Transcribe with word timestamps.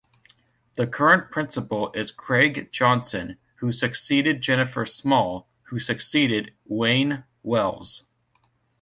The 0.77 0.87
current 0.87 1.29
principal 1.29 1.91
is 1.93 2.09
Craig 2.09 2.69
Johnson, 2.71 3.37
who 3.57 3.71
succeeded 3.71 4.41
Jennifer 4.41 4.83
Small, 4.83 5.47
who 5.65 5.79
succeeded 5.79 6.55
Euan 6.67 7.23
Wells. 7.43 8.05